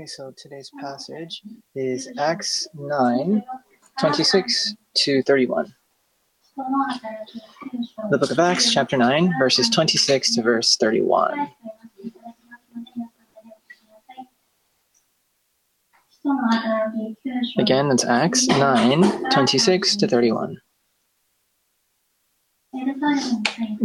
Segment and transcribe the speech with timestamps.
[0.00, 1.42] Okay, so today's oh, passage
[1.74, 2.20] is mm-hmm.
[2.20, 3.44] Acts 9
[3.98, 5.74] 26 to 31.
[8.08, 11.50] The book of Acts, chapter 9, verses 26 to verse 31.
[17.58, 20.58] Again, that's Acts 9 26 to 31.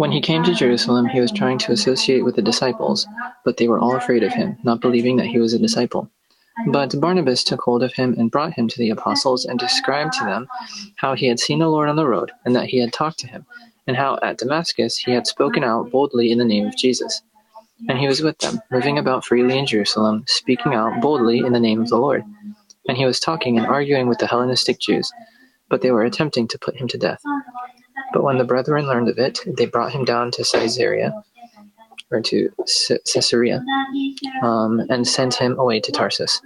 [0.06, 3.08] When he came to Jerusalem, he was trying to associate with the disciples,
[3.44, 6.12] but they were all afraid of him, not believing that he was a disciple.
[6.68, 10.24] But Barnabas took hold of him and brought him to the apostles and described to
[10.24, 10.48] them
[10.98, 13.28] how he had seen the Lord on the road, and that he had talked to
[13.28, 13.48] him,
[13.88, 17.24] and how at Damascus he had spoken out boldly in the name of Jesus.
[17.90, 21.60] And he was with them, moving about freely in Jerusalem, speaking out boldly in the
[21.60, 22.24] name of the Lord.
[22.87, 25.12] And he was talking and arguing with the Hellenistic Jews,
[25.68, 27.24] but they were attempting to put him to death.
[28.15, 31.14] But when the brethren learned of it, they brought him down to Caesarea,
[32.09, 32.50] or to
[33.14, 33.61] Caesarea,
[34.42, 36.42] um, and sent him away to Tarsus.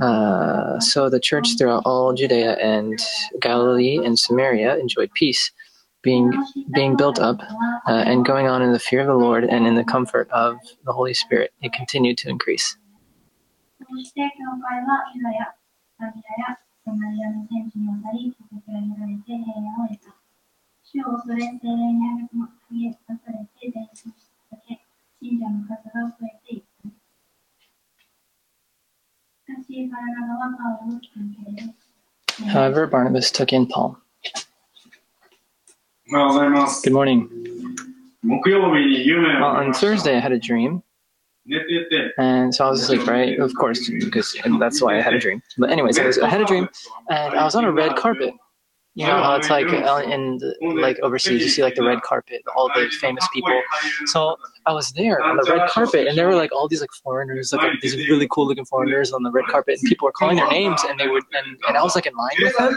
[0.00, 2.98] Uh, so the church throughout all Judea and
[3.40, 5.52] Galilee and Samaria enjoyed peace,
[6.02, 6.32] being
[6.74, 7.40] being built up
[7.86, 10.56] uh, and going on in the fear of the Lord and in the comfort of
[10.84, 11.52] the Holy Spirit.
[11.62, 12.76] It continued to increase.
[20.91, 24.79] 主を恐れ、精霊に励まされて前進しただけ、
[25.21, 26.89] 信者の数が増えていった。
[29.53, 31.73] しかし、バラナバはパウロを受け入れ
[32.51, 33.97] However, Barnabas took in Paul.
[36.11, 36.87] おはようございます。
[36.87, 37.27] Good morning.
[38.23, 40.81] 木曜日に夢 Well, を見 on ました Thursday, I had a dream,
[41.45, 43.39] 寝てて、 and so I was asleep, right?
[43.41, 45.41] Of course, because that's why I had a dream.
[45.57, 46.69] But anyways, I, was, I had a dream,
[47.09, 48.33] and I was on a red carpet.
[48.94, 52.42] You know how it's like uh, in like overseas, you see like the red carpet,
[52.54, 53.62] all the famous people.
[54.04, 56.92] So I was there on the red carpet, and there were like all these like
[57.02, 60.36] foreigners, like these really cool looking foreigners on the red carpet, and people were calling
[60.36, 62.76] their names, and they would, and, and I was like in line with them.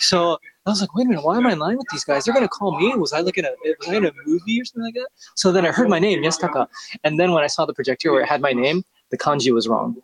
[0.00, 2.26] So I was like, wait a minute, why am I in line with these guys?
[2.26, 2.94] They're gonna call me.
[2.96, 5.08] Was I like in a was I in a movie or something like that?
[5.34, 6.66] So then I heard my name, Yestaka,
[7.04, 9.66] And then when I saw the projector where it had my name, the kanji was
[9.66, 9.96] wrong,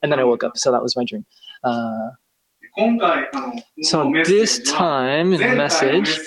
[0.00, 0.56] and then I woke up.
[0.56, 1.26] So that was my dream.
[1.64, 2.10] Uh,
[3.82, 6.18] so this time, in the message,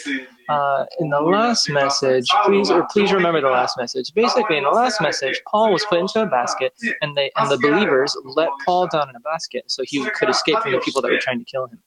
[0.48, 4.14] uh, in the last message, please or please remember the last message.
[4.14, 7.58] Basically, in the last message, Paul was put into a basket, and they and the
[7.58, 11.12] believers let Paul down in a basket so he could escape from the people that
[11.12, 11.80] were trying to kill him.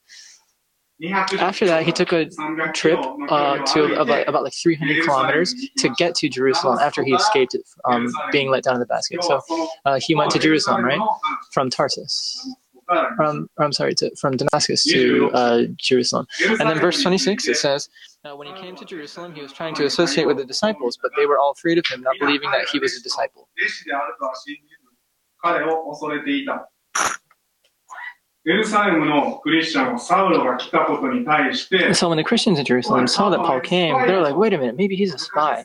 [1.39, 2.29] After that, he took a
[2.75, 2.99] trip
[3.29, 7.55] uh, to about, about like 300 kilometers to get to Jerusalem after he escaped
[7.85, 9.23] um, being let down in the basket.
[9.23, 9.41] So
[9.85, 11.01] uh, he went to Jerusalem, right,
[11.53, 12.53] from Tarsus.
[13.17, 16.27] From, or I'm sorry, to, from Damascus to uh, Jerusalem.
[16.49, 17.89] And then verse 26, it says,
[18.25, 21.11] uh, When he came to Jerusalem, he was trying to associate with the disciples, but
[21.17, 23.49] they were all afraid of him, not believing that he was a disciple.
[31.95, 34.59] So when the Christians in Jerusalem saw that Paul came, they were like, wait a
[34.59, 35.63] minute, maybe he's a spy.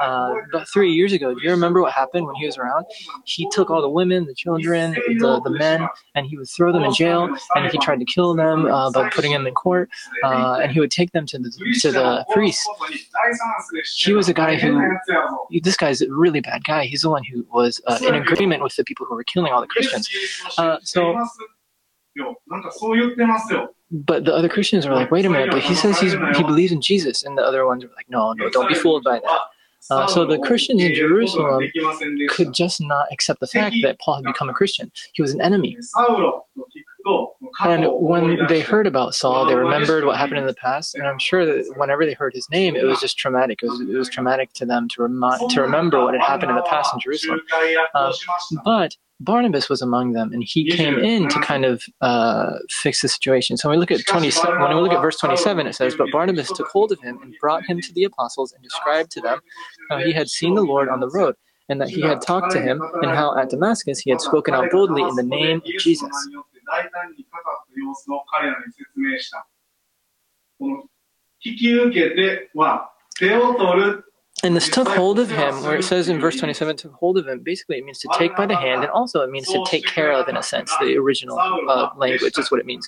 [0.00, 2.86] Uh, about three years ago, do you remember what happened when he was around?
[3.24, 6.82] He took all the women, the children, the, the men, and he would throw them
[6.82, 9.88] in jail, and he tried to kill them uh, by putting them in court,
[10.24, 11.50] uh, and he would take them to the,
[11.82, 12.66] to the priest.
[14.10, 14.74] He was a guy who-
[15.62, 16.84] This guy's a really bad guy.
[16.86, 19.60] He's the one who was uh, in agreement with the people who were killing all
[19.60, 20.08] the Christians.
[20.58, 21.12] Uh, so-
[23.90, 26.72] But the other Christians were like, wait a minute, but he says he's, he believes
[26.72, 27.22] in Jesus.
[27.24, 29.40] And the other ones were like, no, no, don't be fooled by that.
[29.90, 31.60] Uh, so the Christians in Jerusalem
[32.30, 34.90] could just not accept the fact that Paul had become a Christian.
[35.12, 35.76] He was an enemy.
[37.64, 41.18] And when they heard about Saul, they remembered what happened in the past, and I'm
[41.18, 43.62] sure that whenever they heard his name, it was just traumatic.
[43.62, 45.02] It was, it was traumatic to them to,
[45.50, 47.40] to remember what had happened in the past in Jerusalem.
[47.94, 48.12] Uh,
[48.64, 53.08] but Barnabas was among them, and he came in to kind of uh, fix the
[53.08, 53.56] situation.
[53.56, 56.10] So when we look at 27, when we look at verse 27, it says, "But
[56.10, 59.40] Barnabas took hold of him and brought him to the apostles and described to them
[59.90, 61.36] how he had seen the Lord on the road."
[61.70, 64.70] And that he had talked to him, and how at Damascus he had spoken out
[64.70, 66.28] boldly in the name of Jesus.
[66.74, 69.46] 大胆に語った様子を彼らに説明した。
[70.58, 70.82] この
[71.44, 74.04] 引き受けては手を取る
[74.44, 77.26] And this took hold of him, where it says in verse 27, took hold of
[77.26, 79.86] him, basically it means to take by the hand, and also it means to take
[79.86, 80.70] care of, in a sense.
[80.80, 82.86] The original uh, language is what it means.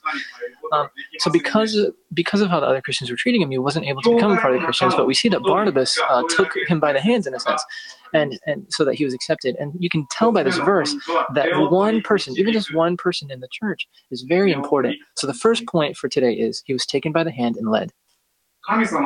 [0.72, 0.88] Um,
[1.18, 1.74] So because
[2.12, 4.36] because of how the other Christians were treating him, he wasn't able to become a
[4.40, 4.94] part of the Christians.
[4.94, 7.64] But we see that Barnabas uh, took him by the hands, in a sense,
[8.12, 9.56] and and so that he was accepted.
[9.58, 10.94] And you can tell by this verse
[11.32, 14.96] that one person, even just one person in the church, is very important.
[15.14, 17.92] So the first point for today is he was taken by the hand and led.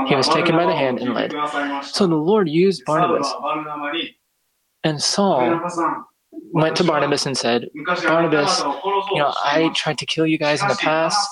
[0.09, 1.33] He was taken by the hand and led.
[1.85, 3.33] So the Lord used Barnabas.
[4.83, 5.61] And Saul
[6.53, 7.69] went to Barnabas and said,
[8.07, 11.29] Barnabas, you know, I tried to kill you guys in the past,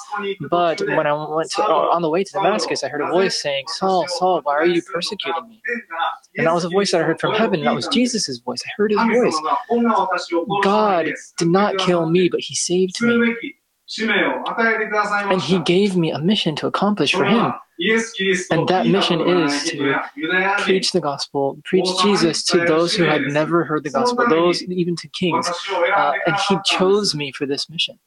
[0.50, 3.64] but when I went to, on the way to Damascus, I heard a voice saying,
[3.68, 5.62] Saul, Saul, why are you persecuting me?
[6.36, 7.62] And that was a voice that I heard from heaven.
[7.64, 8.60] That was Jesus' voice.
[8.66, 9.40] I heard his voice.
[10.62, 11.06] God
[11.38, 13.34] did not kill me, but he saved me.
[15.32, 17.52] And he gave me a mission to accomplish for him.
[18.50, 19.76] And that mission is to
[20.64, 24.96] Preach the gospel, preach Jesus to those who had never heard the gospel, those even
[24.96, 25.48] to kings.
[25.96, 27.98] Uh, and he chose me for this mission.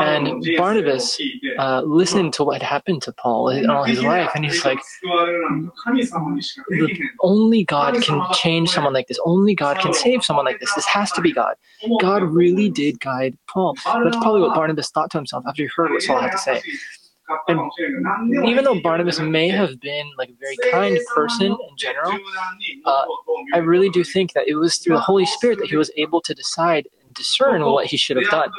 [0.00, 1.20] And Barnabas
[1.58, 4.78] Uh, listened to what happened to Paul in all his life, and he's like,
[7.20, 9.18] only God can change someone like this.
[9.24, 10.72] Only God can save someone like this.
[10.74, 11.54] This has to be God.
[12.00, 13.74] God really did guide Paul.
[14.04, 16.62] That's probably what Barnabas thought to himself after he heard what Saul had to say.
[17.48, 17.60] And
[18.46, 22.12] Even though Barnabas may have been like a very kind person in general,
[22.84, 23.04] uh,
[23.54, 26.20] I really do think that it was through the Holy Spirit that he was able
[26.22, 28.50] to decide discern what he should have done.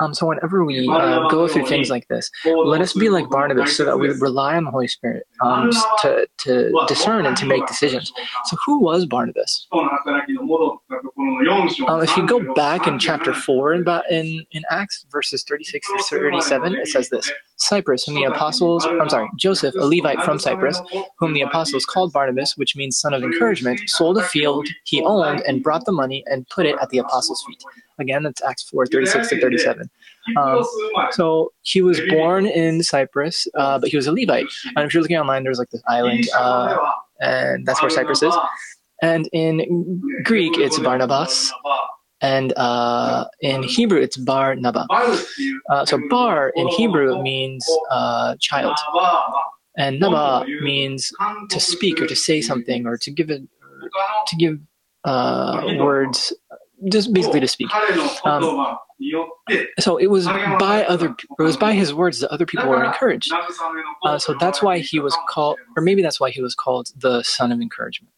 [0.00, 3.76] Um, so whenever we uh, go through things like this, let us be like Barnabas
[3.76, 5.70] so that we rely on the Holy Spirit um,
[6.02, 8.12] to, to discern and to make decisions.
[8.46, 9.66] So who was Barnabas?
[9.72, 9.88] Um,
[12.02, 16.74] if you go back in chapter 4 in, in, in Acts, verses 36 to 37,
[16.74, 20.80] it says this Cyprus, whom the apostles, I'm sorry, Joseph, a Levite from Cyprus,
[21.18, 25.42] whom the apostles called Barnabas, which means son of encouragement, sold a field he owned
[25.46, 27.62] and brought the money and put it at the apostles' feet.
[27.98, 29.63] Again, that's Acts 4 36 to 37.
[30.36, 30.64] Um,
[31.12, 34.46] so he was born in Cyprus, uh, but he was a Levite.
[34.76, 36.78] And if you're looking online, there's like this island, uh,
[37.20, 38.34] and that's where Cyprus is.
[39.02, 41.52] And in Greek, it's Barnabas,
[42.22, 44.86] and uh, in Hebrew, it's Bar Naba.
[45.68, 48.76] Uh, so Bar in Hebrew means uh, child,
[49.76, 51.12] and Naba means
[51.50, 53.42] to speak or to say something or to give it,
[54.28, 54.58] to give
[55.04, 56.32] uh, words,
[56.88, 57.68] just basically to speak.
[58.24, 58.76] Um,
[59.78, 63.32] so it was by other, it was by his words that other people were encouraged.
[64.04, 67.22] Uh, so that's why he was called, or maybe that's why he was called the
[67.22, 68.12] son of encouragement.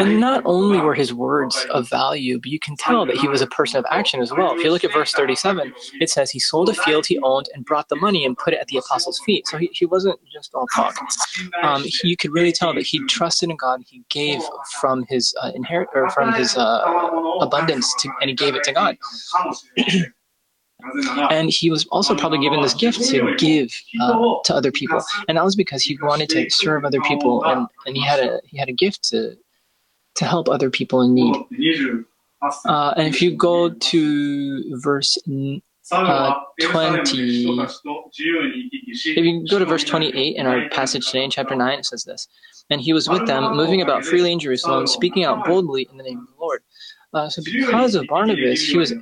[0.00, 3.40] And not only were his words of value, but you can tell that he was
[3.40, 4.54] a person of action as well.
[4.54, 7.64] If you look at verse 37, it says he sold a field he owned and
[7.64, 9.46] brought the money and put it at the apostles' feet.
[9.48, 10.96] So he, he wasn't just all talk.
[11.62, 13.80] Um, he, you could really tell that he trusted in God.
[13.86, 14.40] He gave
[14.80, 16.82] from his uh, inherit or from his uh,
[17.40, 18.96] abundance, to, and he gave it to God.
[21.30, 25.36] And he was also probably given this gift to give uh, to other people, and
[25.38, 28.58] that was because he wanted to serve other people, and, and he had a he
[28.58, 29.36] had a gift to
[30.16, 31.34] to help other people in need.
[32.66, 35.16] Uh, and if you go to verse
[35.92, 37.56] uh, 20,
[39.16, 42.04] if you go to verse 28 in our passage today in chapter 9, it says
[42.04, 42.28] this
[42.70, 46.02] And he was with them, moving about freely in Jerusalem, speaking out boldly in the
[46.04, 46.62] name of the Lord.
[47.14, 48.94] Uh, so because of Barnabas, he was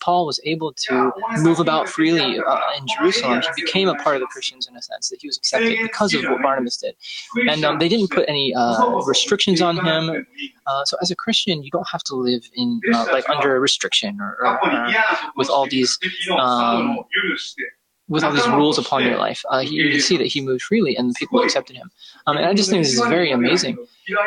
[0.00, 3.42] Paul was able to move about freely uh, in Jerusalem.
[3.56, 6.14] He became a part of the Christians in a sense that he was accepted because
[6.14, 6.94] of what Barnabas did,
[7.50, 10.26] and um, they didn't put any uh, restrictions on him.
[10.66, 13.60] Uh, so as a Christian, you don't have to live in uh, like under a
[13.60, 14.94] restriction or, or, or
[15.36, 15.98] with all these
[16.38, 16.98] um,
[18.08, 19.42] with all these rules upon your life.
[19.50, 21.90] Uh, he, you can see that he moved freely, and the people accepted him.
[22.26, 23.76] Um, and I just think this is very amazing.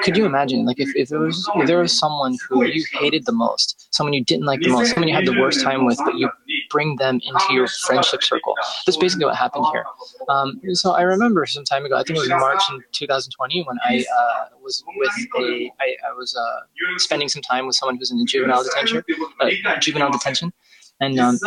[0.04, 3.25] Could you imagine, like, if, if there was if there was someone who you hated
[3.25, 5.98] the most, someone you didn't like the most, someone you had the worst time with,
[6.06, 6.29] but you
[6.70, 8.56] bring them into your friendship circle?
[8.86, 9.86] That's basically what happened here.
[10.29, 13.77] Um, so I remember some time ago, I think it was March in 2020, when
[13.84, 16.60] I uh, was with a, I, I was uh,
[16.98, 19.03] spending some time with someone who's in juvenile detention,
[19.39, 20.53] uh, juvenile detention.
[21.01, 21.39] And um,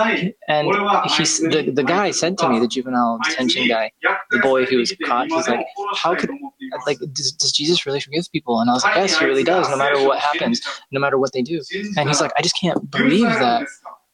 [0.48, 0.68] and
[1.16, 3.92] he's the the guy said to me, the juvenile detention guy,
[4.32, 5.28] the boy who was caught.
[5.28, 6.30] He's like, how could
[6.86, 8.58] like does, does Jesus really forgive people?
[8.60, 9.70] And I was like, yes, he really does.
[9.70, 11.62] No matter what happens, no matter what they do.
[11.96, 13.68] And he's like, I just can't believe that.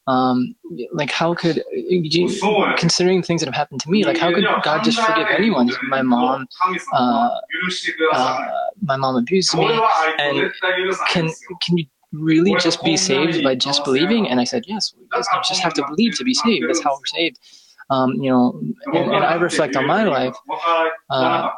[0.06, 0.56] Um,
[0.92, 1.62] like how could
[2.76, 5.70] considering things that have happened to me, like how could God just forgive anyone?
[5.88, 6.48] My mom,
[6.92, 7.30] uh,
[8.12, 8.40] uh,
[8.82, 9.70] my mom abused me,
[10.18, 10.52] and
[11.08, 11.30] can
[11.62, 14.28] can you really just be saved by just believing?
[14.28, 15.08] And I said, yes, you
[15.46, 16.68] just have to believe to be saved.
[16.68, 17.38] That's how we're saved.
[17.90, 18.60] Um, you know,
[18.94, 20.36] and, and, I reflect on my life,
[21.10, 21.50] uh,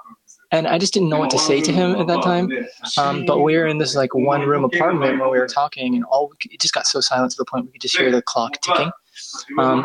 [0.50, 2.50] and I just didn't know what to say to him at that time.
[2.96, 6.04] Um, but we were in this like one room apartment where we were talking, and
[6.04, 8.58] all it just got so silent to the point we could just hear the clock
[8.62, 8.90] ticking.
[9.58, 9.84] Um,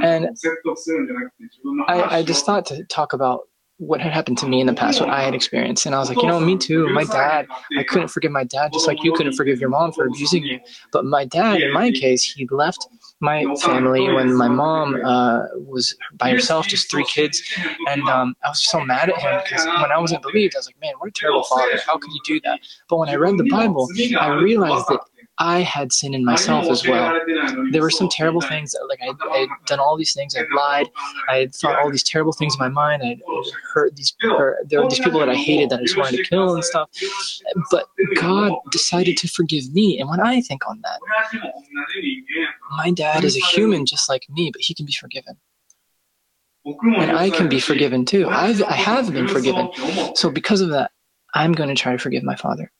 [0.00, 0.28] and
[1.88, 5.00] I, I just thought to talk about what had happened to me in the past,
[5.00, 5.86] what I had experienced.
[5.86, 6.88] And I was like, you know, me too.
[6.88, 7.46] My dad,
[7.78, 10.58] I couldn't forgive my dad, just like you couldn't forgive your mom for abusing you.
[10.92, 12.88] But my dad, in my case, he left
[13.20, 17.40] my family when my mom uh, was by herself, just three kids.
[17.88, 20.66] And um, I was so mad at him because when I wasn't believed, I was
[20.66, 21.78] like, man, what a terrible father.
[21.86, 22.60] How could you do that?
[22.88, 25.00] But when I read the Bible, I realized that
[25.40, 27.16] I had sin in myself as well.
[27.70, 30.34] There were some terrible things that, like, I had done all these things.
[30.34, 30.88] I'd lied.
[31.28, 33.02] I had thought all these terrible things in my mind.
[33.04, 33.20] I'd
[33.72, 36.24] hurt these, or there were these people that I hated that I just wanted to
[36.24, 36.90] kill and stuff.
[37.70, 40.00] But God decided to forgive me.
[40.00, 41.00] And when I think on that,
[42.76, 45.36] my dad is a human just like me, but he can be forgiven.
[46.64, 48.28] And I can be forgiven too.
[48.28, 49.70] I've, I have been forgiven.
[50.16, 50.90] So because of that,
[51.34, 52.72] I'm going to try to forgive my father.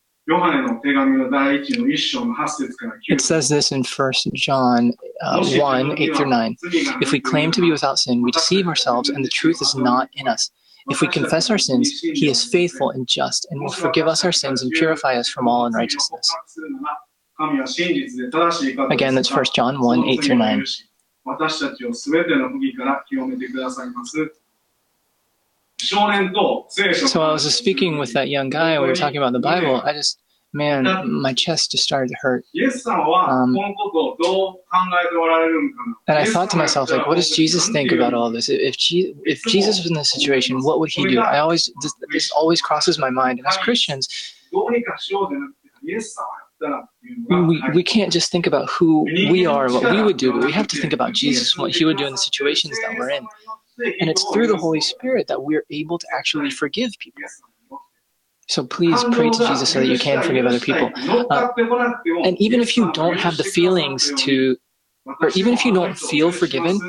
[3.08, 4.92] It says this in 1 John
[5.22, 6.56] uh, 1 8 through 9.
[7.00, 10.10] If we claim to be without sin, we deceive ourselves, and the truth is not
[10.14, 10.50] in us.
[10.90, 14.32] If we confess our sins, he is faithful and just and will forgive us our
[14.32, 16.34] sins and purify us from all unrighteousness.
[18.90, 20.64] Again, that's 1 John 1 8 through 9.
[27.08, 29.76] So I was speaking with that young guy, we were talking about the Bible.
[29.84, 30.18] I just,
[30.52, 32.44] man, my chest just started to hurt.
[33.30, 33.54] Um,
[36.08, 38.48] and I thought to myself, like, what does Jesus think about all this?
[38.48, 41.20] If, Je- if Jesus was in this situation, what would he do?
[41.20, 43.38] I always, this, this always crosses my mind.
[43.38, 44.08] And as Christians,
[47.46, 50.44] we, we can't just think about who we are and what we would do, but
[50.44, 52.98] we have to think about Jesus and what he would do in the situations that
[52.98, 53.24] we're in.
[54.00, 57.22] And it's through the Holy Spirit that we're able to actually forgive people.
[58.48, 60.90] So please pray to Jesus so that you can forgive other people.
[61.30, 61.48] Uh,
[62.24, 64.56] and even if you don't have the feelings to,
[65.04, 66.80] or even if you don't feel forgiven,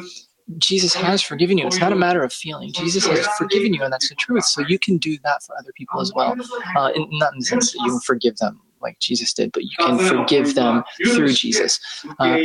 [0.58, 1.68] Jesus has forgiven you.
[1.68, 2.72] It's not a matter of feeling.
[2.72, 4.46] Jesus has forgiven you, and that's the truth.
[4.46, 6.36] So you can do that for other people as well.
[6.76, 9.72] Uh, in, not in the sense that you forgive them like Jesus did, but you
[9.78, 11.80] can forgive them through Jesus.
[12.20, 12.38] Uh,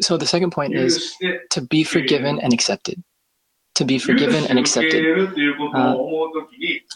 [0.00, 1.14] so the second point is
[1.50, 3.02] to be forgiven and accepted.
[3.76, 5.32] To be forgiven and accepted.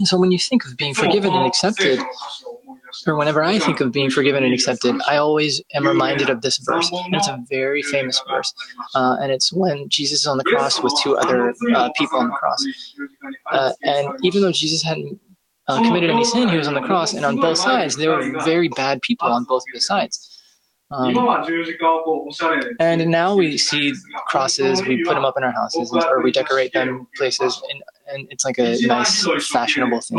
[0.04, 1.98] So when you think of being forgiven and accepted,
[3.06, 6.58] or whenever I think of being forgiven and accepted, I always am reminded of this
[6.58, 6.90] verse.
[6.92, 8.52] And it's a very famous verse.
[8.94, 12.28] Uh, and it's when Jesus is on the cross with two other uh, people on
[12.28, 12.66] the cross.
[13.50, 15.18] Uh, and even though Jesus hadn't
[15.68, 17.14] uh, committed any sin, he was on the cross.
[17.14, 20.42] And on both sides, there were very bad people on both of the sides.
[20.90, 21.14] Um,
[22.78, 23.94] and now we see
[24.26, 28.28] crosses, we put them up in our houses, or we decorate them places, and, and
[28.30, 30.16] it's like a nice, fashionable thing.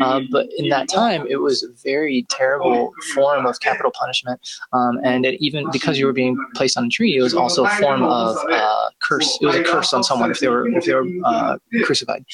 [0.00, 4.40] Uh, but in that time, it was a very terrible form of capital punishment.
[4.72, 7.64] Um, and it even because you were being placed on a tree, it was also
[7.64, 9.36] a form of uh, curse.
[9.42, 12.24] It was a curse on someone if they were if they were uh, crucified.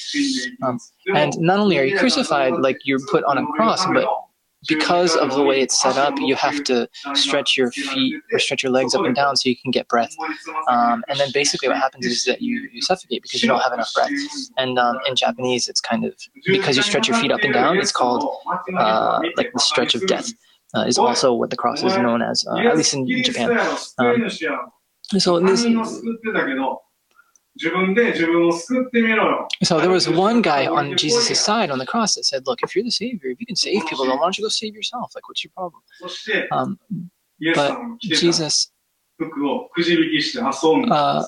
[0.61, 0.79] Um,
[1.13, 4.07] and not only are you crucified, like you're put on a cross, but
[4.67, 8.63] because of the way it's set up, you have to stretch your feet or stretch
[8.63, 10.15] your legs up and down so you can get breath.
[10.69, 13.73] Um, and then basically what happens is that you, you suffocate because you don't have
[13.73, 14.11] enough breath.
[14.57, 16.13] And um, in Japanese, it's kind of
[16.45, 18.29] because you stretch your feet up and down, it's called
[18.77, 20.31] uh, like the stretch of death.
[20.73, 23.57] Uh, is also what the cross is known as, uh, at least in Japan.
[23.97, 24.29] Um,
[25.17, 25.63] so this,
[29.63, 32.75] so there was one guy on Jesus' side on the cross that said, "Look, if
[32.75, 35.13] you're the Savior, if you can save people, then why don't you go save yourself?
[35.15, 35.81] Like, what's your problem?"
[36.51, 36.77] Um,
[37.55, 37.71] but
[38.01, 38.71] Jesus,
[40.91, 41.25] uh,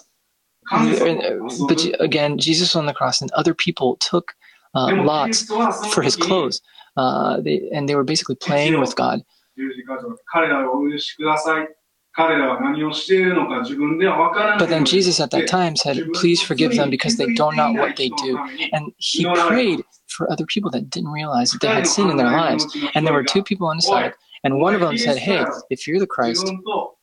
[1.68, 4.34] but again, Jesus was on the cross, and other people took
[4.76, 5.44] uh, lots
[5.94, 6.62] for his clothes,
[6.98, 9.24] uh, they, and they were basically playing with God.
[14.60, 17.96] But then Jesus at that time said, Please forgive them because they don't know what
[17.96, 18.38] they do.
[18.74, 22.32] And he prayed for other people that didn't realize that they had sin in their
[22.32, 22.66] lives.
[22.96, 24.14] And there were two people on his side.
[24.44, 26.46] And one of them said, Hey, if you're the Christ,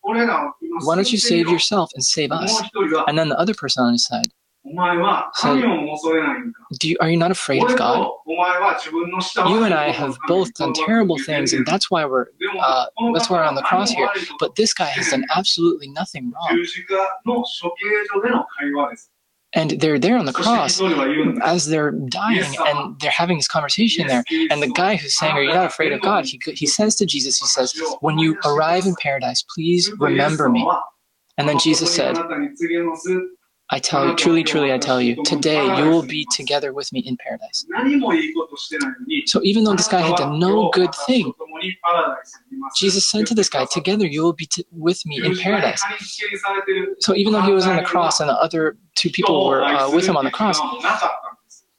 [0.02, 2.62] why don't you save yourself and save us?
[3.06, 4.26] And then the other person on his side
[6.80, 7.98] Do you, Are you not afraid of God?
[9.50, 12.26] You and I have both done terrible things, and that's why we're
[12.60, 14.08] uh, that's why we're on the cross here.
[14.40, 16.56] But this guy has done absolutely nothing wrong.
[19.56, 20.80] And they're there on the cross
[21.44, 24.24] as they're dying, and they're having this conversation there.
[24.50, 27.06] And the guy who's saying, "Are you not afraid of God?" He he says to
[27.06, 30.66] Jesus, he says, "When you arrive in paradise, please remember me."
[31.38, 32.16] And then Jesus said,
[33.70, 37.00] I tell you, truly, truly, I tell you, today you will be together with me
[37.00, 37.64] in paradise.
[39.26, 41.32] So even though this guy had done no good thing,
[42.76, 45.82] Jesus said to this guy, Together you will be t- with me in paradise.
[47.00, 49.90] So even though he was on the cross and the other two people were uh,
[49.90, 50.60] with him on the cross,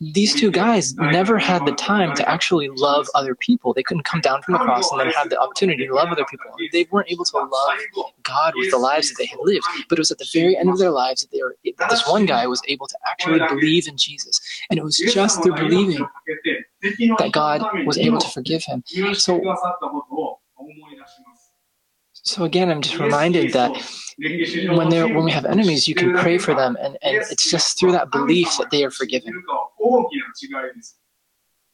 [0.02, 3.74] these two guys never had the time to actually love other people.
[3.74, 6.26] They couldn't come down from the cross and then have the opportunity to love other
[6.26, 6.52] people.
[6.74, 7.80] They weren't able to love
[8.24, 9.66] God with the lives that they had lived.
[9.88, 12.06] But it was at the very end of their lives that they were that this
[12.08, 14.42] one guy was able to actually believe in Jesus.
[14.70, 16.06] And it was just through believing
[17.18, 18.84] that God was able to forgive him.
[19.14, 19.42] So
[22.25, 23.71] so again, I'm just reminded that
[24.19, 27.79] when they when we have enemies, you can pray for them, and, and it's just
[27.79, 29.33] through that belief that they are forgiven.
[29.79, 31.01] 大きな違いです。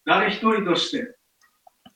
[0.04, 1.16] 誰一人として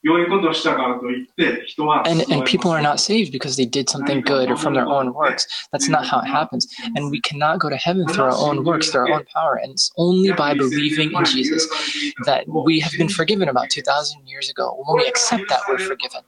[0.02, 4.86] 良いことをしたからといって人は And and people are not saved because they did something good or from their
[4.86, 5.46] own works.
[5.72, 6.66] That's not how it happens.
[6.96, 9.60] And we cannot go to heaven through our own works, through our own power.
[9.62, 11.68] And it's only by believing in Jesus
[12.24, 14.82] that we have been forgiven about 2,000 years ago.
[14.86, 16.22] When we accept that, we're forgiven.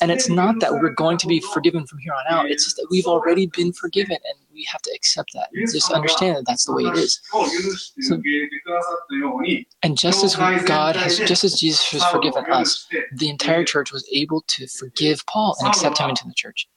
[0.00, 2.50] And it's not that we're going to be forgiven from here on out.
[2.50, 5.48] It's just that we've already been forgiven and we have to accept that.
[5.52, 7.20] Just understand that that's the way it is.
[8.00, 8.20] So,
[9.82, 14.08] and just as God has, just as Jesus has forgiven us, the entire church was
[14.12, 16.68] able to forgive Paul and accept him into the church.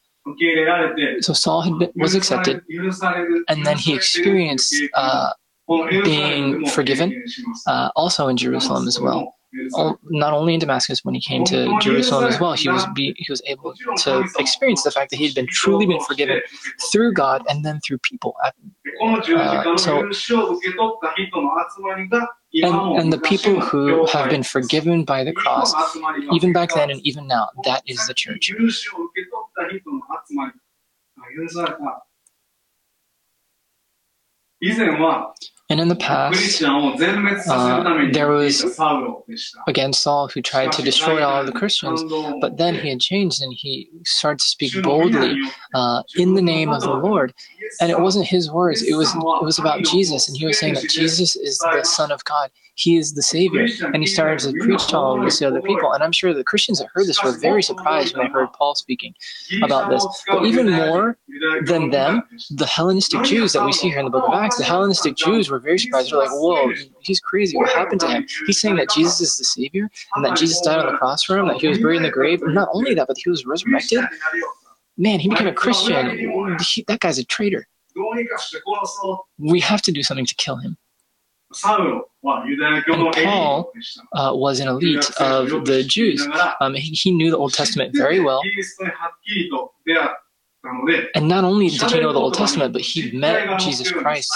[1.22, 2.62] So Saul been, was accepted,
[3.48, 5.32] and then he experienced uh,
[6.04, 7.24] being forgiven,
[7.68, 9.37] uh, also in Jerusalem as well
[10.10, 13.26] not only in Damascus when he came to Jerusalem as well, he was be, he
[13.32, 16.42] was able to experience the fact that he had been truly been forgiven
[16.92, 18.36] through God and then through people.
[18.44, 18.52] Uh,
[19.78, 20.12] so,
[22.64, 25.74] and, and the people who have been forgiven by the cross,
[26.34, 28.52] even back then and even now, that is the church.
[35.70, 37.84] And in the past, uh,
[38.14, 38.64] there was
[39.68, 42.02] again Saul who tried to destroy all the Christians,
[42.40, 45.36] but then he had changed and he started to speak boldly
[45.74, 47.34] uh, in the name of the Lord.
[47.82, 50.76] And it wasn't his words; it was it was about Jesus, and he was saying
[50.76, 52.50] that Jesus is the Son of God.
[52.76, 55.94] He is the Savior, and he started to preach to all of this other people.
[55.94, 58.76] And I'm sure the Christians that heard this were very surprised when they heard Paul
[58.76, 59.16] speaking
[59.64, 60.06] about this.
[60.28, 61.18] But even more
[61.64, 62.22] than them,
[62.52, 65.50] the Hellenistic Jews that we see here in the Book of Acts, the Hellenistic Jews
[65.50, 66.12] were very surprised.
[66.12, 66.72] They're like, "Whoa,
[67.02, 67.58] he's crazy!
[67.58, 68.28] What happened to him?
[68.46, 71.38] He's saying that Jesus is the Savior, and that Jesus died on the cross for
[71.38, 72.42] him, that he was buried in the grave.
[72.42, 74.04] And not only that, but he was resurrected."
[75.00, 76.58] Man, he became a Christian.
[76.60, 77.68] He, that guy's a traitor.
[79.38, 80.78] We have to do something to kill him.
[83.16, 83.72] And Paul
[84.14, 86.28] uh, was an elite of the Jews.
[86.60, 88.42] Um, he, he, knew the Old Testament very well.
[91.16, 94.32] And not only did he know the Old Testament, but he met Jesus Christ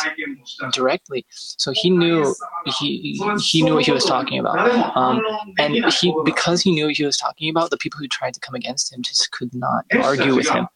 [0.74, 1.26] directly.
[1.30, 2.34] So he knew
[2.80, 4.96] he he knew what he was talking about.
[4.96, 5.22] Um,
[5.60, 8.40] and he because he knew what he was talking about, the people who tried to
[8.40, 10.68] come against him just could not argue with him.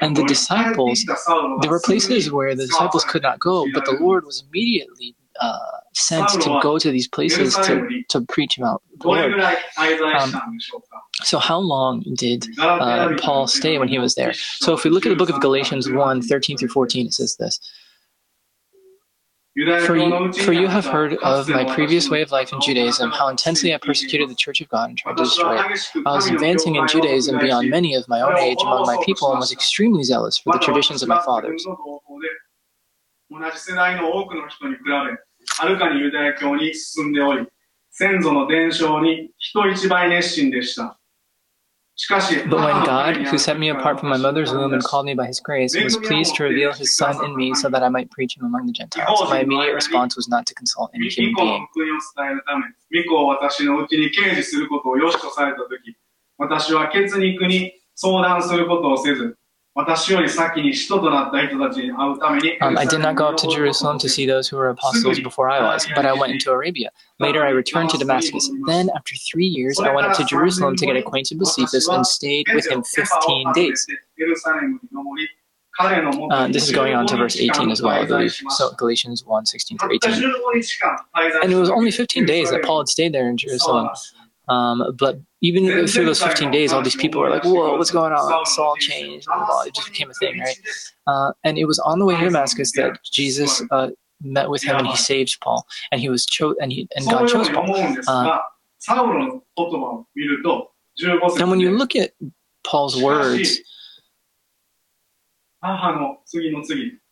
[0.00, 1.04] And the disciples,
[1.60, 5.58] there were places where the disciples could not go, but the Lord was immediately uh,
[5.92, 9.32] sent to go to these places to, to preach about the Lord.
[10.14, 10.58] Um,
[11.22, 14.32] so, how long did uh, Paul stay when he was there?
[14.32, 17.36] So, if we look at the book of Galatians 1 13 through 14, it says
[17.36, 17.60] this.
[19.86, 23.28] For you, for you have heard of my previous way of life in Judaism, how
[23.28, 25.80] intensely I persecuted the church of God and tried to destroy it.
[26.04, 29.38] I was advancing in Judaism beyond many of my own age among my people and
[29.38, 31.64] was extremely zealous for the traditions of my fathers.
[35.46, 37.46] はるかにユダヤ教に進んでおり、
[37.90, 40.98] 先祖の伝承に人一倍熱心でした。
[41.96, 45.38] But when God, who set me apart from my mother's womb and called me by his
[45.38, 48.44] grace, was pleased to reveal his Son in me so that I might preach him
[48.44, 51.68] among the Gentiles, my immediate response was not to consult any human being.
[56.36, 59.38] 私は血肉に相談することをせず、
[62.60, 65.60] um, I did not go up to Jerusalem to see those who were apostles before I
[65.60, 66.90] was, but I went into Arabia.
[67.18, 68.48] Later, I returned to Damascus.
[68.66, 72.06] Then, after three years, I went up to Jerusalem to get acquainted with Cephas and
[72.06, 73.84] stayed with him 15 days.
[76.30, 78.32] Uh, this is going on to verse 18 as well, I believe.
[78.50, 80.22] So Galatians 1 16 through 18.
[81.42, 83.88] And it was only 15 days that Paul had stayed there in Jerusalem.
[84.48, 88.12] Um, but even through those 15 days, all these people were like, whoa, what's going
[88.12, 88.28] on?
[88.46, 89.26] Saul changed.
[89.26, 89.62] Blah, blah.
[89.62, 90.58] It just became a thing, right?
[91.06, 93.90] Uh, and it was on the way to Damascus that Jesus uh,
[94.22, 95.66] met with him and he saved Paul.
[95.92, 97.66] And he was cho- and, he, and God chose Paul.
[98.08, 98.24] Uh,
[101.40, 102.12] and when you look at
[102.64, 103.58] Paul's words,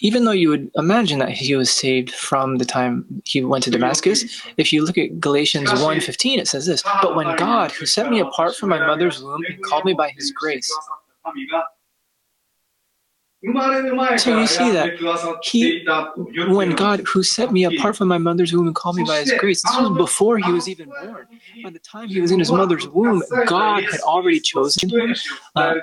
[0.00, 3.70] even though you would imagine that he was saved from the time he went to
[3.70, 8.10] Damascus, if you look at Galatians 1:15, it says this: "But when God, who set
[8.10, 10.70] me apart from my mother's womb and called me by His grace."
[14.18, 14.98] So you see that
[15.44, 15.84] he,
[16.52, 19.32] when God, who set me apart from my mother's womb and called me by His
[19.38, 21.28] grace, this was before he was even born.
[21.62, 25.14] By the time he was in his mother's womb, God had already chosen him,
[25.54, 25.74] uh,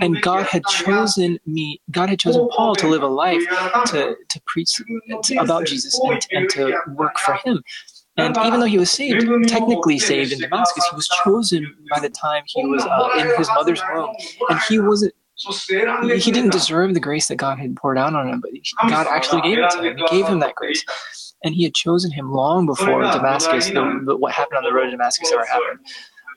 [0.00, 1.78] and God had chosen me.
[1.90, 3.42] God had chosen Paul to live a life
[3.88, 4.80] to to preach
[5.38, 6.00] about Jesus.
[6.02, 7.62] and, and to work for Him.
[8.18, 12.10] And even though he was saved, technically saved in Damascus, he was chosen by the
[12.10, 14.10] time he was uh, in his mother's womb,
[14.50, 15.14] and he wasn't
[16.24, 18.50] he didn't deserve the grace that God had poured out on him, but
[18.88, 19.96] God actually gave it to him.
[19.96, 20.84] He gave him that grace.
[21.44, 23.68] And he had chosen him long before Damascus,
[24.06, 25.80] the, what happened on the road to Damascus ever happened.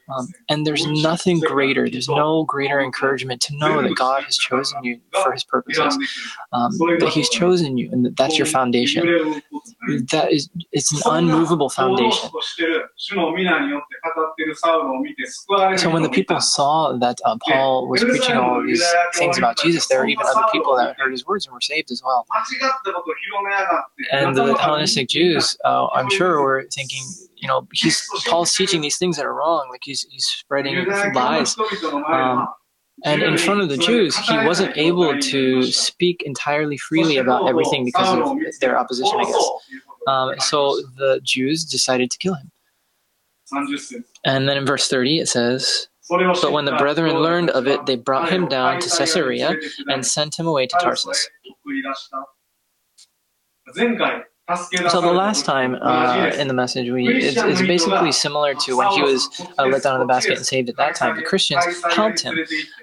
[0.08, 4.84] Um, and there's nothing greater, there's no greater encouragement to know that God has chosen
[4.84, 5.98] you for his purposes,
[6.54, 9.04] um, that he's chosen you, and that that's your foundation.
[10.12, 12.30] That is, it's an unmovable foundation.
[15.78, 18.84] So when the people saw that uh, Paul was preaching all these
[19.16, 21.90] things about Jesus, there were even other people that heard his words and were saved
[21.92, 22.26] as well.
[24.12, 27.04] And the Hellenistic Jews, uh, I'm sure, were thinking,
[27.46, 30.74] you know, he's Paul's teaching these things that are wrong, like he's he's spreading
[31.14, 31.56] lies.
[32.08, 32.48] Um,
[33.04, 37.86] and in front of the Jews, he wasn't able to speak entirely freely about everything
[37.86, 39.50] because of their opposition, I guess.
[40.08, 42.50] Um, so the Jews decided to kill him.
[44.24, 45.88] And then in verse 30, it says,
[46.42, 49.56] But when the brethren learned of it, they brought him down to Caesarea
[49.88, 51.30] and sent him away to Tarsus.
[54.90, 58.92] So the last time uh, in the message, we it's, it's basically similar to when
[58.92, 59.28] he was
[59.58, 61.16] uh, let down in the basket and saved at that time.
[61.16, 62.38] The Christians helped him,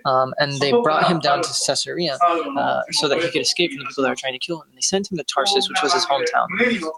[0.04, 3.78] um, and they brought him down to Caesarea uh, so that he could escape from
[3.78, 4.68] the people that were trying to kill him.
[4.70, 6.48] And they sent him to Tarsus, which was his hometown.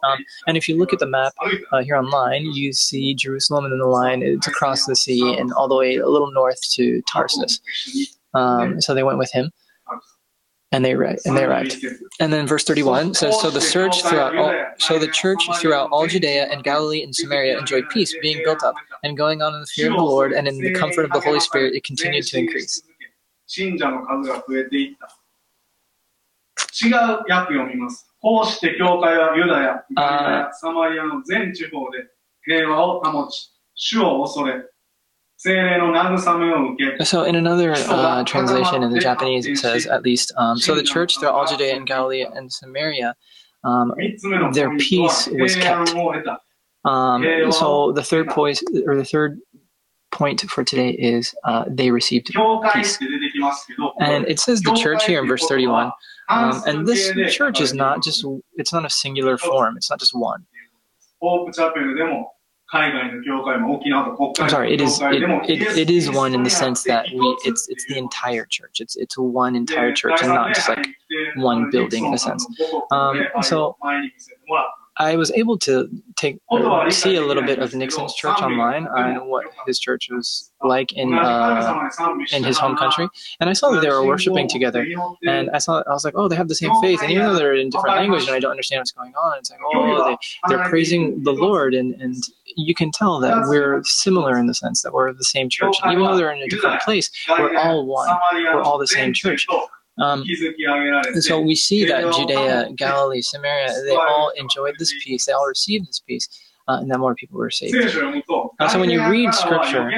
[0.03, 1.35] Um, and if you look at the map
[1.71, 5.53] uh, here online, you see Jerusalem, and then the line it's across the sea and
[5.53, 7.61] all the way a little north to Tarsus.
[8.33, 9.53] Um, so they went with him
[10.75, 11.77] and they arrived, and they arrived.
[12.19, 16.07] And then verse 31 says, "So the church throughout all, so the church throughout all
[16.09, 19.67] Judea and Galilee and Samaria enjoyed peace, being built up and going on in the
[19.67, 21.75] fear of the Lord and in the comfort of the Holy Spirit.
[21.75, 22.83] It continued to increase."
[23.47, 23.77] 信
[37.05, 40.83] So in another uh, translation in the Japanese, it says at least, um, so the
[40.83, 43.15] church throughout all Judea and Galilee and Samaria,
[43.65, 43.93] um,
[44.55, 45.95] their peace was kept.
[46.85, 49.39] Um, so the third point, or the third
[50.11, 52.31] point for today is uh, they received
[52.73, 52.99] peace.
[54.01, 55.87] And it says the church here in verse 31.
[56.29, 58.25] Um, and this church is not just,
[58.57, 60.47] it's not a singular form, it's not just one.
[64.45, 64.73] I'm sorry.
[64.75, 67.99] It is it, it, it is one in the sense that we it's it's the
[67.99, 68.81] entire church.
[68.81, 70.87] It's it's one entire church and not just like
[71.37, 72.47] one building in a sense.
[72.91, 73.77] Um, so
[74.97, 76.39] I was able to take
[76.91, 78.87] see a little bit of Nixon's church online.
[78.87, 81.91] On what his church was like in uh,
[82.33, 83.09] in his home country,
[83.41, 84.87] and I saw that they were worshiping together.
[85.27, 87.35] And I saw I was like, oh, they have the same faith, and even though
[87.35, 90.17] they're in different language and I don't understand what's going on, it's like, oh, they
[90.49, 92.23] they're praising the Lord, and and
[92.57, 95.77] you can tell that we're similar in the sense that we're the same church.
[95.83, 98.09] And even though they're in a different place, we're all one.
[98.33, 99.47] We're all the same church.
[99.99, 100.25] Um,
[101.15, 105.27] and so we see that Judea, Galilee, Samaria, they all enjoyed this peace.
[105.27, 106.29] They all received this peace,
[106.69, 107.75] uh, and then more people were saved.
[108.59, 109.89] Uh, so when you read scripture,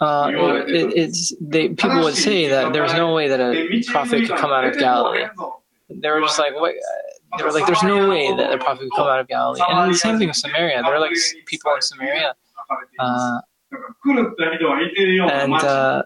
[0.00, 0.30] uh,
[0.68, 4.36] it, it's they people would say that there was no way that a prophet could
[4.38, 5.24] come out of Galilee.
[5.88, 6.74] They were just like, what?
[7.38, 9.60] They were like, there's no way that a prophet could come out of Galilee.
[9.68, 10.82] And the same thing with Samaria.
[10.82, 11.12] There were like
[11.46, 12.34] people in Samaria.
[12.98, 13.40] Uh,
[15.28, 16.02] and, uh,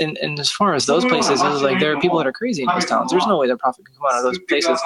[0.00, 2.68] and and as far as those places, like there are people that are crazy in
[2.68, 3.10] those towns.
[3.10, 4.80] There's no way the prophet can come out of those places.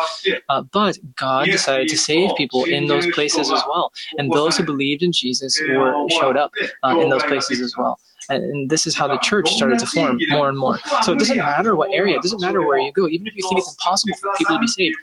[0.49, 4.65] Uh, but God decided to save people in those places as well, and those who
[4.65, 6.53] believed in Jesus were showed up
[6.83, 7.99] uh, in those places as well.
[8.31, 10.79] And this is how the church started to form more and more.
[11.03, 13.07] So it doesn't matter what area, it doesn't matter where you go.
[13.07, 14.97] Even if you think it's impossible for people to be saved,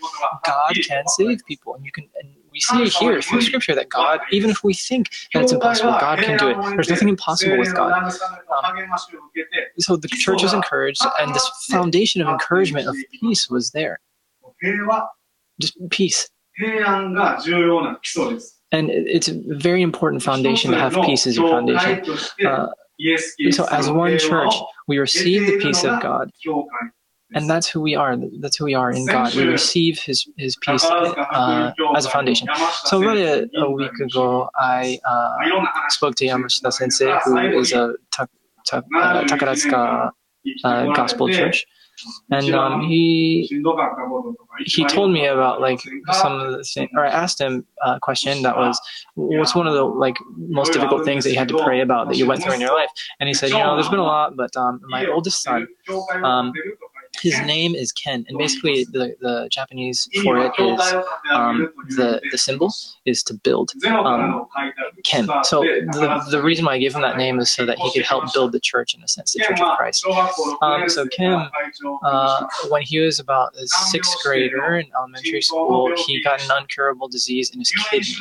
[0.45, 2.07] God can save people, and you can.
[2.19, 5.91] And we see here through Scripture that God, even if we think that it's impossible,
[6.01, 6.57] God can do it.
[6.75, 7.91] There's nothing impossible with God.
[8.03, 8.75] Um,
[9.79, 13.99] so the church was encouraged, and this foundation of encouragement of peace was there.
[15.59, 16.29] Just peace.
[18.73, 22.03] And it's a very important foundation to have peace as your foundation.
[22.45, 22.67] Uh,
[23.51, 24.53] so, as one church,
[24.87, 26.31] we receive the peace of God,
[27.33, 28.15] and that's who we are.
[28.39, 29.33] That's who we are in God.
[29.35, 32.47] We receive His His peace uh, as a foundation.
[32.85, 35.33] So, about a, a week ago, I uh,
[35.89, 38.27] spoke to Yamashita Sensei, who is a ta-
[38.65, 40.11] ta- uh, Takarazuka
[40.63, 41.65] uh, gospel church,
[42.31, 43.47] and um, he
[44.65, 45.79] he told me about like
[46.13, 48.79] some of the things, or I asked him a question that was,
[49.15, 52.17] what's one of the like most difficult things that you had to pray about that
[52.17, 52.89] you went through in your life?
[53.19, 55.67] And he said, you know, there's been a lot, but um, my oldest son,
[56.23, 56.51] um,
[57.21, 60.93] his name is Ken, and basically the, the Japanese for it is
[61.31, 62.73] um, the the symbol
[63.05, 63.71] is to build.
[63.85, 64.47] Um,
[65.03, 65.27] Ken.
[65.43, 68.05] So the, the reason why I gave him that name is so that he could
[68.05, 70.05] help build the church in a sense, the Church of Christ.
[70.61, 71.49] Um, so Ken,
[72.03, 77.09] uh, when he was about a sixth grader in elementary school, he got an uncurable
[77.09, 78.19] disease in his kidneys.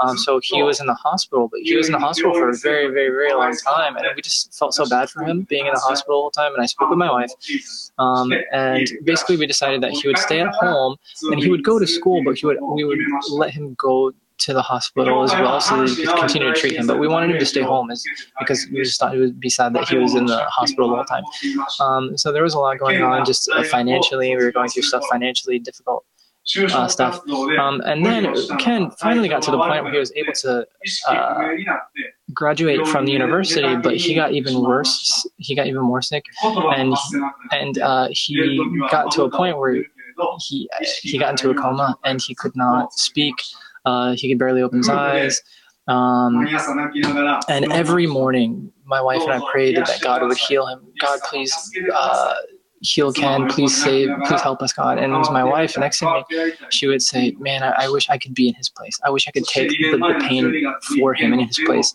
[0.00, 2.56] Um, so he was in the hospital, but he was in the hospital for a
[2.56, 5.74] very, very, very long time, and we just felt so bad for him being in
[5.74, 6.54] the hospital all the time.
[6.54, 7.30] And I spoke with my wife.
[7.98, 8.19] Um,
[8.52, 10.96] and basically, we decided that he would stay at home
[11.30, 12.98] and he would go to school, but he would we would
[13.30, 16.86] let him go to the hospital as well so we could continue to treat him.
[16.86, 18.02] But we wanted him to stay home as,
[18.38, 20.96] because we just thought it would be sad that he was in the hospital all
[20.96, 21.24] the time.
[21.80, 24.34] Um, so there was a lot going on just uh, financially.
[24.34, 26.04] We were going through stuff financially difficult
[26.72, 27.20] uh, stuff.
[27.58, 30.66] Um, and then Ken finally got to the point where he was able to
[31.08, 31.54] uh,
[32.34, 35.26] graduate from the university, but he got even worse.
[35.36, 36.94] He got even more sick, and
[37.52, 39.82] and uh, he got to a point where
[40.38, 40.68] he
[41.02, 43.34] he got into a coma and he could not speak.
[43.84, 45.42] Uh, he could barely open his eyes.
[45.88, 46.46] Um,
[47.48, 50.86] and every morning, my wife and I prayed that God would heal him.
[51.00, 51.52] God, please
[51.92, 52.34] uh,
[52.80, 53.48] heal Ken.
[53.48, 54.08] Please save.
[54.26, 54.98] Please help us, God.
[54.98, 56.52] And it was my wife next to me.
[56.70, 58.98] She would say, "Man, I, I wish I could be in his place.
[59.04, 61.94] I wish I could take the, the pain for him in his place."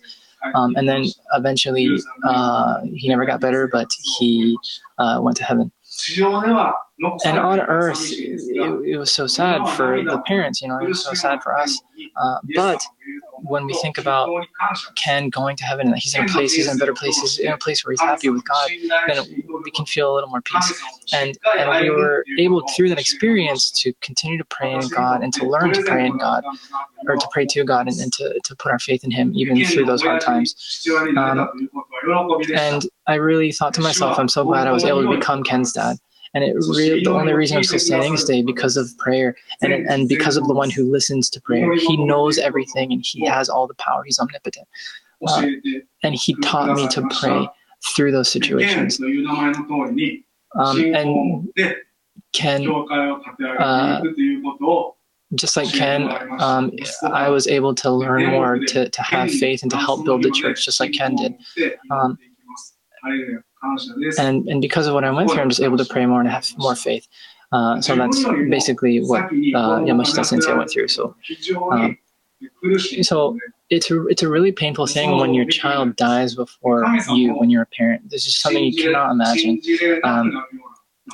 [0.53, 1.89] Um, and then eventually,
[2.25, 4.58] uh, he never got better, but he
[4.97, 5.71] uh, went to heaven.
[7.25, 8.39] And on earth, it,
[8.88, 11.81] it, was so sad for the parents, you know, it was so sad for us.
[12.15, 12.81] Uh, but
[13.43, 14.29] when we think about
[14.95, 17.38] Ken going to heaven and he's in a place, he's in a better place, he's
[17.39, 18.69] in a place where he's happy with God,
[19.08, 20.81] then we can feel a little more peace.
[21.13, 25.34] And and we were able through that experience to continue to pray in God and
[25.34, 26.43] to learn to pray in God,
[27.08, 29.58] or to pray to God and, and to, to put our faith in Him even
[29.65, 30.55] through those hard times.
[31.17, 31.49] Um,
[32.55, 35.73] and I really thought to myself, I'm so glad I was able to become Ken's
[35.73, 35.97] dad.
[36.36, 39.36] And it really, the only reason I'm still standing is today because of prayer.
[39.62, 41.74] And, and because of the one who listens to prayer.
[41.76, 44.04] He knows everything and he has all the power.
[44.04, 44.67] He's omnipotent.
[45.26, 45.48] Uh,
[46.04, 47.48] and he taught me to pray
[47.95, 49.00] through those situations.
[50.56, 51.50] Um, and
[52.34, 52.67] Ken,
[53.60, 54.02] uh,
[55.36, 56.10] just like Ken,
[56.41, 56.71] um,
[57.12, 60.32] I was able to learn more, to, to have faith, and to help build the
[60.32, 61.36] church, just like Ken did.
[61.91, 62.17] Um,
[64.19, 66.30] and and because of what I went through, I'm just able to pray more and
[66.30, 67.08] have more faith.
[67.51, 70.88] Uh, so that's basically what uh, Yamashita Sensei went through.
[70.89, 71.15] So,
[71.71, 71.97] um,
[73.01, 73.38] so
[73.69, 77.62] it's a, it's a really painful thing when your child dies before you, when you're
[77.63, 78.10] a parent.
[78.10, 79.62] This is something you cannot imagine.
[80.04, 80.45] Um,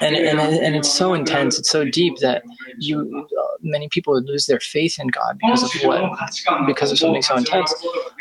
[0.01, 2.43] and, and and it's so intense, it's so deep that
[2.79, 6.17] you uh, many people would lose their faith in God because of what
[6.65, 7.73] because of something so intense.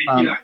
[0.09, 0.37] Um,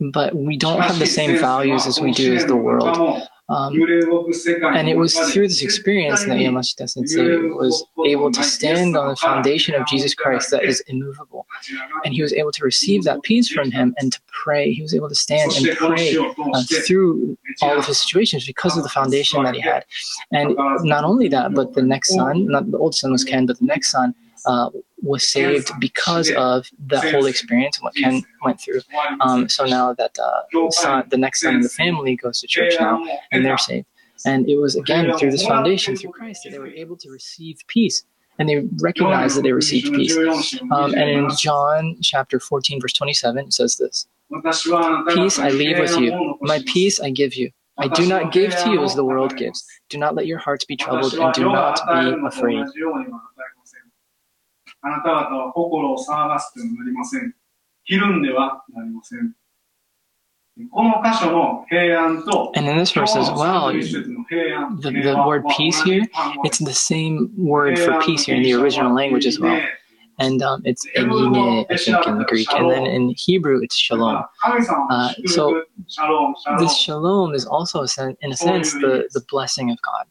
[0.00, 3.22] but we don't have the same values as we do as the world.
[3.48, 9.08] Um, and it was through this experience that Yamashita Sensei was able to stand on
[9.08, 11.46] the foundation of Jesus Christ that is immovable.
[12.04, 14.72] And he was able to receive that peace from him and to pray.
[14.72, 18.82] He was able to stand and pray uh, through all of his situations because of
[18.82, 19.84] the foundation that he had.
[20.32, 23.60] And not only that, but the next son, not the old son was Ken, but
[23.60, 24.12] the next son
[24.46, 24.70] uh,
[25.02, 28.80] was saved because of the whole experience and what Ken went through.
[29.20, 32.74] Um, so now that uh, son, the next son in the family goes to church
[32.80, 33.86] now, and they're saved.
[34.24, 37.58] And it was again through this foundation, through Christ, that they were able to receive
[37.66, 38.04] peace.
[38.38, 40.16] And they recognized that they received peace.
[40.70, 44.06] Um, and in John chapter 14, verse 27, it says this
[45.14, 47.50] Peace I leave with you, my peace I give you.
[47.78, 49.64] I do not give to you as the world gives.
[49.90, 52.64] Do not let your hearts be troubled, and do not be afraid.
[54.81, 57.33] あなた方は心を騒がすてはなりません。
[57.83, 59.33] ひるんではなりません。
[60.69, 66.05] この箇所の平安と、And in this verse as well, the, the word peace here,
[66.43, 69.59] it's the same word for peace here in the original language as well.
[70.18, 74.24] and um, it's eirene, I think, in Greek, and then in Hebrew it's shalom.
[74.90, 75.62] Uh, so
[76.58, 77.82] this shalom is also,
[78.22, 80.06] in a sense, the, the blessing of God.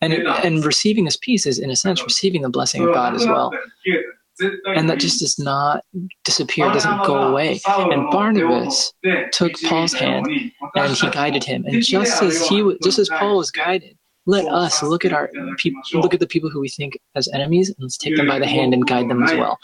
[0.00, 0.12] And,
[0.44, 3.50] and receiving this peace is, in a sense, receiving the blessing of God as well.
[4.76, 5.84] And that just does not
[6.24, 7.60] disappear, doesn't go away.
[7.92, 8.92] And Barnabas
[9.32, 10.26] took Paul's hand
[10.74, 11.64] and he guided him.
[11.66, 13.96] And just as he, just as Paul was guided,
[14.26, 17.68] let us look at our people look at the people who we think as enemies
[17.68, 19.58] and let's take them by the hand and guide them as well.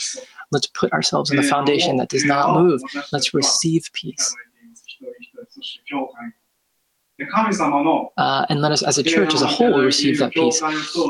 [0.53, 2.81] Let's put ourselves on the foundation that does not move.
[3.13, 4.35] Let's receive peace.
[8.17, 10.61] Uh, and let us as a church as a whole receive that peace.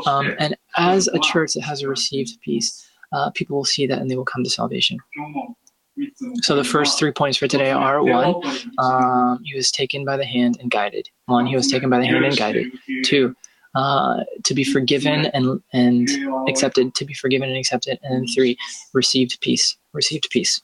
[0.05, 4.09] Um, and as a church that has received peace uh, people will see that and
[4.09, 4.97] they will come to salvation.
[6.41, 8.35] So the first three points for today are one,
[8.77, 11.09] um, he was taken by the hand and guided.
[11.25, 12.71] One, he was taken by the hand and guided.
[13.03, 13.35] Two,
[13.75, 16.09] uh, to be forgiven and and
[16.49, 17.99] accepted, to be forgiven and accepted.
[18.03, 18.57] And three,
[18.93, 20.61] received peace, received peace.